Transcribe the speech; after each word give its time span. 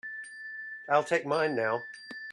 I'll 0.89 1.03
take 1.03 1.27
mine 1.27 1.53
now. 1.53 1.85